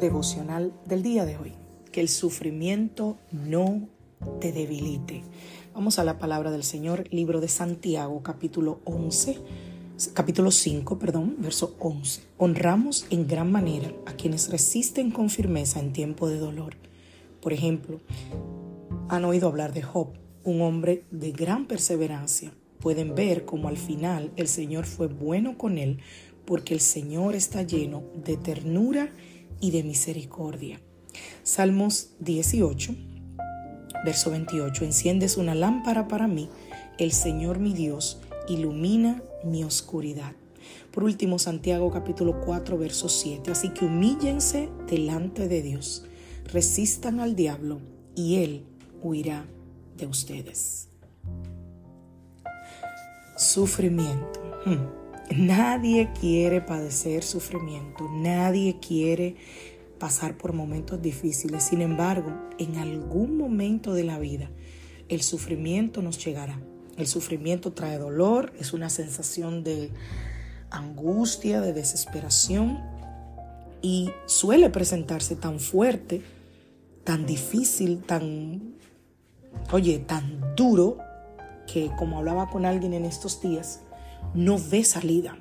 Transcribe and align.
Devocional 0.00 0.72
del 0.86 1.02
día 1.02 1.24
de 1.24 1.36
hoy. 1.36 1.52
Que 1.92 2.00
el 2.00 2.08
sufrimiento 2.08 3.18
no 3.32 3.88
te 4.40 4.52
debilite. 4.52 5.22
Vamos 5.74 5.98
a 5.98 6.04
la 6.04 6.18
palabra 6.18 6.50
del 6.50 6.64
Señor, 6.64 7.04
libro 7.10 7.40
de 7.40 7.48
Santiago, 7.48 8.22
capítulo 8.22 8.80
11, 8.84 9.38
capítulo 10.14 10.50
5, 10.50 10.98
perdón, 10.98 11.36
verso 11.38 11.76
11. 11.78 12.22
Honramos 12.38 13.06
en 13.10 13.26
gran 13.26 13.52
manera 13.52 13.92
a 14.06 14.12
quienes 14.12 14.50
resisten 14.50 15.10
con 15.10 15.30
firmeza 15.30 15.80
en 15.80 15.92
tiempo 15.92 16.28
de 16.28 16.38
dolor. 16.38 16.74
Por 17.40 17.52
ejemplo, 17.52 18.00
han 19.08 19.24
oído 19.24 19.48
hablar 19.48 19.72
de 19.72 19.82
Job, 19.82 20.08
un 20.44 20.62
hombre 20.62 21.04
de 21.10 21.32
gran 21.32 21.66
perseverancia. 21.66 22.52
Pueden 22.78 23.14
ver 23.14 23.44
cómo 23.44 23.68
al 23.68 23.76
final 23.76 24.32
el 24.36 24.48
Señor 24.48 24.86
fue 24.86 25.06
bueno 25.06 25.58
con 25.58 25.78
él 25.78 25.98
porque 26.46 26.74
el 26.74 26.80
Señor 26.80 27.36
está 27.36 27.62
lleno 27.62 28.02
de 28.24 28.36
ternura 28.36 29.10
y 29.12 29.39
de 29.68 29.82
misericordia. 29.82 30.80
Salmos 31.42 32.12
18, 32.20 32.94
verso 34.04 34.30
28. 34.30 34.84
Enciendes 34.84 35.36
una 35.36 35.54
lámpara 35.54 36.08
para 36.08 36.26
mí, 36.26 36.48
el 36.98 37.12
Señor 37.12 37.58
mi 37.58 37.74
Dios 37.74 38.18
ilumina 38.48 39.22
mi 39.44 39.64
oscuridad. 39.64 40.32
Por 40.90 41.04
último, 41.04 41.38
Santiago 41.38 41.90
capítulo 41.90 42.40
4, 42.40 42.78
verso 42.78 43.08
7. 43.08 43.50
Así 43.50 43.70
que 43.70 43.84
humíllense 43.84 44.68
delante 44.88 45.48
de 45.48 45.62
Dios, 45.62 46.04
resistan 46.46 47.20
al 47.20 47.36
diablo 47.36 47.80
y 48.16 48.36
él 48.36 48.64
huirá 49.02 49.46
de 49.96 50.06
ustedes. 50.06 50.88
Sufrimiento. 53.36 54.40
Hmm. 54.66 55.09
Nadie 55.36 56.10
quiere 56.18 56.60
padecer 56.60 57.22
sufrimiento, 57.22 58.08
nadie 58.12 58.80
quiere 58.80 59.36
pasar 60.00 60.36
por 60.36 60.52
momentos 60.52 61.00
difíciles. 61.00 61.62
Sin 61.62 61.82
embargo, 61.82 62.32
en 62.58 62.78
algún 62.78 63.36
momento 63.36 63.94
de 63.94 64.02
la 64.02 64.18
vida, 64.18 64.50
el 65.08 65.22
sufrimiento 65.22 66.02
nos 66.02 66.24
llegará. 66.24 66.58
El 66.96 67.06
sufrimiento 67.06 67.72
trae 67.72 67.96
dolor, 67.96 68.52
es 68.58 68.72
una 68.72 68.90
sensación 68.90 69.62
de 69.62 69.92
angustia, 70.68 71.60
de 71.60 71.72
desesperación 71.72 72.80
y 73.82 74.10
suele 74.26 74.68
presentarse 74.68 75.36
tan 75.36 75.60
fuerte, 75.60 76.22
tan 77.04 77.24
difícil, 77.24 78.02
tan, 78.02 78.74
oye, 79.70 80.00
tan 80.00 80.56
duro, 80.56 80.98
que 81.72 81.88
como 81.96 82.18
hablaba 82.18 82.50
con 82.50 82.66
alguien 82.66 82.94
en 82.94 83.04
estos 83.04 83.40
días, 83.40 83.82
no 84.34 84.58
ve 84.58 84.84
salida. 84.84 85.38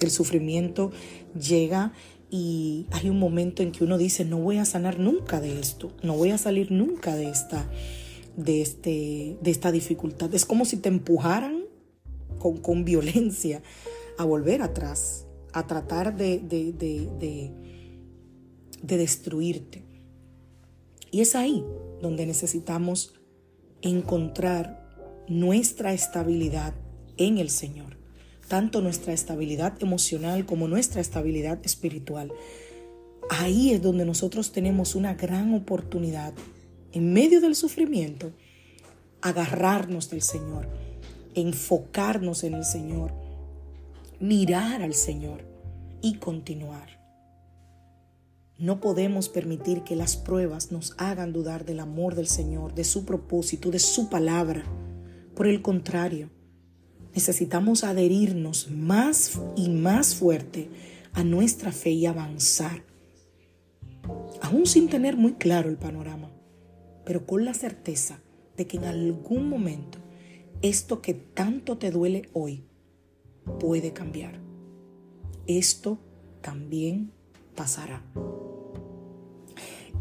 El 0.00 0.10
sufrimiento 0.10 0.92
llega 1.34 1.92
y 2.30 2.86
hay 2.90 3.08
un 3.08 3.18
momento 3.18 3.62
en 3.62 3.72
que 3.72 3.84
uno 3.84 3.98
dice, 3.98 4.24
no 4.24 4.38
voy 4.38 4.58
a 4.58 4.64
sanar 4.64 4.98
nunca 4.98 5.40
de 5.40 5.58
esto, 5.58 5.92
no 6.02 6.16
voy 6.16 6.30
a 6.30 6.38
salir 6.38 6.72
nunca 6.72 7.14
de 7.14 7.28
esta, 7.28 7.70
de 8.36 8.62
este, 8.62 9.38
de 9.40 9.50
esta 9.50 9.72
dificultad. 9.72 10.34
Es 10.34 10.44
como 10.44 10.64
si 10.64 10.76
te 10.76 10.88
empujaran 10.88 11.64
con, 12.38 12.58
con 12.58 12.84
violencia 12.84 13.62
a 14.18 14.24
volver 14.24 14.62
atrás, 14.62 15.26
a 15.52 15.66
tratar 15.66 16.16
de, 16.16 16.38
de, 16.40 16.72
de, 16.72 17.52
de 18.82 18.96
destruirte. 18.96 19.84
Y 21.10 21.20
es 21.20 21.34
ahí 21.34 21.64
donde 22.02 22.26
necesitamos 22.26 23.14
encontrar 23.80 25.24
nuestra 25.28 25.92
estabilidad 25.92 26.74
en 27.16 27.38
el 27.38 27.50
Señor 27.50 27.96
tanto 28.46 28.80
nuestra 28.80 29.12
estabilidad 29.12 29.74
emocional 29.82 30.46
como 30.46 30.68
nuestra 30.68 31.00
estabilidad 31.00 31.58
espiritual. 31.64 32.32
Ahí 33.28 33.72
es 33.72 33.82
donde 33.82 34.04
nosotros 34.04 34.52
tenemos 34.52 34.94
una 34.94 35.14
gran 35.14 35.54
oportunidad, 35.54 36.32
en 36.92 37.12
medio 37.12 37.40
del 37.40 37.54
sufrimiento, 37.54 38.32
agarrarnos 39.20 40.08
del 40.10 40.22
Señor, 40.22 40.68
enfocarnos 41.34 42.44
en 42.44 42.54
el 42.54 42.64
Señor, 42.64 43.12
mirar 44.20 44.82
al 44.82 44.94
Señor 44.94 45.42
y 46.00 46.14
continuar. 46.18 46.96
No 48.58 48.80
podemos 48.80 49.28
permitir 49.28 49.82
que 49.82 49.96
las 49.96 50.16
pruebas 50.16 50.72
nos 50.72 50.94
hagan 50.96 51.32
dudar 51.32 51.66
del 51.66 51.80
amor 51.80 52.14
del 52.14 52.26
Señor, 52.26 52.74
de 52.74 52.84
su 52.84 53.04
propósito, 53.04 53.70
de 53.70 53.78
su 53.78 54.08
palabra. 54.08 54.64
Por 55.34 55.46
el 55.46 55.60
contrario, 55.60 56.30
necesitamos 57.16 57.82
adherirnos 57.82 58.70
más 58.70 59.40
y 59.56 59.70
más 59.70 60.14
fuerte 60.14 60.68
a 61.14 61.24
nuestra 61.24 61.72
fe 61.72 61.90
y 61.90 62.04
avanzar, 62.04 62.84
aún 64.42 64.66
sin 64.66 64.90
tener 64.90 65.16
muy 65.16 65.32
claro 65.32 65.70
el 65.70 65.78
panorama, 65.78 66.30
pero 67.06 67.26
con 67.26 67.46
la 67.46 67.54
certeza 67.54 68.20
de 68.58 68.66
que 68.66 68.76
en 68.76 68.84
algún 68.84 69.48
momento 69.48 69.96
esto 70.60 71.00
que 71.00 71.14
tanto 71.14 71.78
te 71.78 71.90
duele 71.90 72.28
hoy 72.34 72.64
puede 73.60 73.94
cambiar. 73.94 74.38
Esto 75.46 75.98
también 76.42 77.12
pasará. 77.54 78.02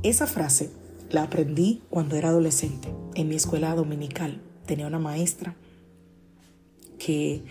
Esa 0.04 0.28
frase 0.28 0.70
la 1.12 1.24
aprendí 1.24 1.82
cuando 1.90 2.18
era 2.18 2.28
adolescente 2.28 2.94
en 3.14 3.30
mi 3.30 3.36
escuela 3.36 3.74
dominical. 3.74 4.42
Tenía 4.66 4.88
una 4.88 5.00
maestra 5.00 5.56
que 7.06 7.44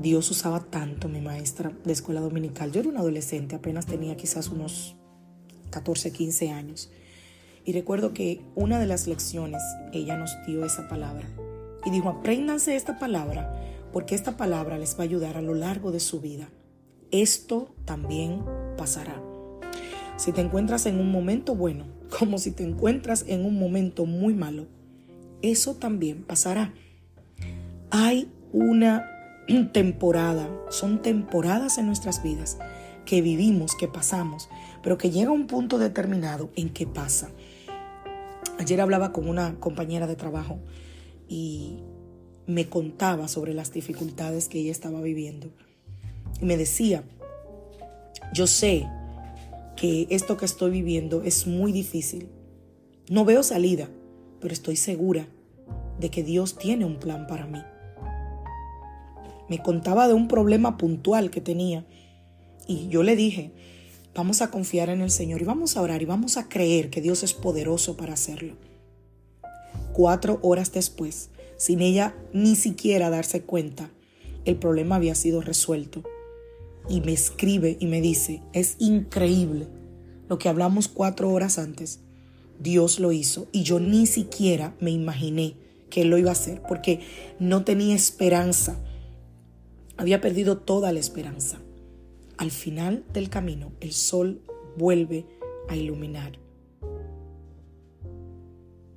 Dios 0.00 0.28
usaba 0.30 0.60
tanto, 0.60 1.08
mi 1.08 1.20
maestra 1.20 1.72
de 1.84 1.92
escuela 1.92 2.20
dominical. 2.20 2.72
Yo 2.72 2.80
era 2.80 2.88
una 2.88 3.00
adolescente, 3.00 3.54
apenas 3.54 3.86
tenía 3.86 4.16
quizás 4.16 4.48
unos 4.48 4.96
14, 5.70 6.10
15 6.10 6.50
años. 6.50 6.90
Y 7.64 7.72
recuerdo 7.72 8.12
que 8.12 8.42
una 8.54 8.80
de 8.80 8.86
las 8.86 9.06
lecciones 9.06 9.62
ella 9.92 10.16
nos 10.16 10.30
dio 10.46 10.64
esa 10.64 10.88
palabra. 10.88 11.28
Y 11.84 11.90
dijo, 11.90 12.08
apréndanse 12.08 12.74
esta 12.74 12.98
palabra, 12.98 13.54
porque 13.92 14.16
esta 14.16 14.36
palabra 14.36 14.78
les 14.78 14.96
va 14.96 15.00
a 15.00 15.02
ayudar 15.02 15.36
a 15.36 15.42
lo 15.42 15.54
largo 15.54 15.92
de 15.92 16.00
su 16.00 16.20
vida. 16.20 16.48
Esto 17.12 17.72
también 17.84 18.42
pasará. 18.76 19.22
Si 20.16 20.32
te 20.32 20.40
encuentras 20.40 20.86
en 20.86 20.98
un 20.98 21.12
momento 21.12 21.54
bueno, 21.54 21.84
como 22.18 22.38
si 22.38 22.50
te 22.50 22.64
encuentras 22.64 23.24
en 23.28 23.44
un 23.44 23.58
momento 23.58 24.06
muy 24.06 24.34
malo, 24.34 24.66
eso 25.40 25.76
también 25.76 26.24
pasará. 26.24 26.74
Hay 27.90 28.28
una 28.56 29.10
temporada, 29.72 30.48
son 30.70 31.02
temporadas 31.02 31.76
en 31.76 31.86
nuestras 31.86 32.22
vidas 32.22 32.56
que 33.04 33.20
vivimos, 33.20 33.76
que 33.76 33.86
pasamos, 33.86 34.48
pero 34.82 34.96
que 34.96 35.10
llega 35.10 35.30
un 35.30 35.46
punto 35.46 35.78
determinado 35.78 36.48
en 36.56 36.70
que 36.70 36.86
pasa. 36.86 37.28
Ayer 38.58 38.80
hablaba 38.80 39.12
con 39.12 39.28
una 39.28 39.60
compañera 39.60 40.06
de 40.06 40.16
trabajo 40.16 40.58
y 41.28 41.82
me 42.46 42.66
contaba 42.68 43.28
sobre 43.28 43.52
las 43.52 43.72
dificultades 43.72 44.48
que 44.48 44.58
ella 44.58 44.72
estaba 44.72 45.02
viviendo. 45.02 45.48
Y 46.40 46.46
me 46.46 46.56
decía, 46.56 47.04
yo 48.32 48.46
sé 48.46 48.88
que 49.76 50.06
esto 50.08 50.38
que 50.38 50.46
estoy 50.46 50.70
viviendo 50.70 51.22
es 51.22 51.46
muy 51.46 51.72
difícil. 51.72 52.30
No 53.10 53.26
veo 53.26 53.42
salida, 53.42 53.90
pero 54.40 54.54
estoy 54.54 54.76
segura 54.76 55.28
de 56.00 56.10
que 56.10 56.22
Dios 56.22 56.56
tiene 56.56 56.86
un 56.86 56.96
plan 56.96 57.26
para 57.26 57.46
mí. 57.46 57.62
Me 59.48 59.62
contaba 59.62 60.08
de 60.08 60.14
un 60.14 60.28
problema 60.28 60.76
puntual 60.76 61.30
que 61.30 61.40
tenía. 61.40 61.86
Y 62.66 62.88
yo 62.88 63.02
le 63.02 63.16
dije, 63.16 63.52
vamos 64.14 64.42
a 64.42 64.50
confiar 64.50 64.88
en 64.88 65.00
el 65.00 65.10
Señor 65.10 65.42
y 65.42 65.44
vamos 65.44 65.76
a 65.76 65.82
orar 65.82 66.02
y 66.02 66.06
vamos 66.06 66.36
a 66.36 66.48
creer 66.48 66.90
que 66.90 67.00
Dios 67.00 67.22
es 67.22 67.32
poderoso 67.32 67.96
para 67.96 68.14
hacerlo. 68.14 68.54
Cuatro 69.92 70.38
horas 70.42 70.72
después, 70.72 71.30
sin 71.56 71.80
ella 71.80 72.14
ni 72.32 72.56
siquiera 72.56 73.08
darse 73.08 73.42
cuenta, 73.42 73.90
el 74.44 74.56
problema 74.56 74.96
había 74.96 75.14
sido 75.14 75.40
resuelto. 75.40 76.02
Y 76.88 77.00
me 77.00 77.12
escribe 77.12 77.76
y 77.80 77.86
me 77.86 78.00
dice, 78.00 78.42
es 78.52 78.76
increíble 78.78 79.66
lo 80.28 80.38
que 80.38 80.48
hablamos 80.48 80.88
cuatro 80.88 81.30
horas 81.30 81.58
antes, 81.58 82.00
Dios 82.58 82.98
lo 82.98 83.12
hizo 83.12 83.46
y 83.52 83.62
yo 83.62 83.80
ni 83.80 84.06
siquiera 84.06 84.74
me 84.80 84.90
imaginé 84.90 85.54
que 85.90 86.02
Él 86.02 86.10
lo 86.10 86.18
iba 86.18 86.30
a 86.30 86.32
hacer 86.32 86.62
porque 86.68 87.00
no 87.38 87.64
tenía 87.64 87.94
esperanza. 87.94 88.78
Había 89.96 90.20
perdido 90.20 90.58
toda 90.58 90.92
la 90.92 91.00
esperanza. 91.00 91.58
Al 92.36 92.50
final 92.50 93.04
del 93.12 93.30
camino, 93.30 93.72
el 93.80 93.92
sol 93.92 94.42
vuelve 94.76 95.26
a 95.68 95.76
iluminar. 95.76 96.38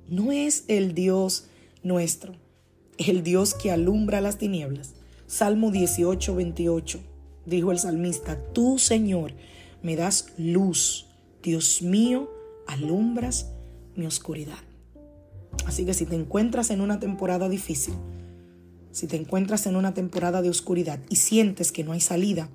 No 0.08 0.32
es 0.32 0.64
el 0.68 0.94
Dios 0.94 1.46
nuestro, 1.82 2.34
el 2.98 3.22
Dios 3.22 3.54
que 3.54 3.70
alumbra 3.70 4.20
las 4.20 4.38
tinieblas. 4.38 4.94
Salmo 5.26 5.70
18, 5.70 6.34
28, 6.34 7.00
dijo 7.46 7.72
el 7.72 7.78
salmista, 7.78 8.36
tú 8.52 8.78
Señor 8.78 9.32
me 9.82 9.96
das 9.96 10.32
luz, 10.36 11.06
Dios 11.42 11.80
mío, 11.80 12.30
alumbras 12.66 13.52
mi 13.94 14.06
oscuridad. 14.06 14.58
Así 15.66 15.84
que 15.84 15.94
si 15.94 16.06
te 16.06 16.16
encuentras 16.16 16.70
en 16.70 16.80
una 16.80 17.00
temporada 17.00 17.48
difícil, 17.48 17.94
si 18.92 19.06
te 19.06 19.16
encuentras 19.16 19.66
en 19.66 19.76
una 19.76 19.94
temporada 19.94 20.42
de 20.42 20.50
oscuridad 20.50 21.00
y 21.08 21.16
sientes 21.16 21.72
que 21.72 21.84
no 21.84 21.92
hay 21.92 22.00
salida, 22.00 22.48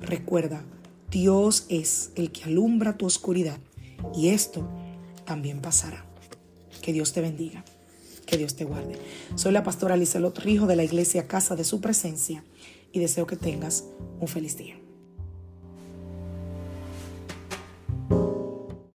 recuerda, 0.00 0.64
Dios 1.10 1.66
es 1.68 2.10
el 2.14 2.32
que 2.32 2.44
alumbra 2.44 2.96
tu 2.96 3.06
oscuridad 3.06 3.58
y 4.14 4.28
esto 4.28 4.68
también 5.24 5.60
pasará. 5.60 6.04
Que 6.80 6.92
Dios 6.92 7.12
te 7.12 7.20
bendiga. 7.20 7.64
Que 8.26 8.36
Dios 8.36 8.56
te 8.56 8.64
guarde. 8.64 8.98
Soy 9.34 9.52
la 9.52 9.62
pastora 9.62 9.96
Lizelot 9.96 10.38
Rijo 10.38 10.66
de 10.66 10.76
la 10.76 10.84
iglesia 10.84 11.28
Casa 11.28 11.54
de 11.54 11.64
Su 11.64 11.80
Presencia 11.80 12.44
y 12.92 12.98
deseo 12.98 13.26
que 13.26 13.36
tengas 13.36 13.84
un 14.20 14.28
feliz 14.28 14.56
día. 14.56 14.81